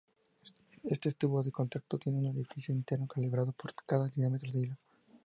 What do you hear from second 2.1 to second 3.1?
su orificio interior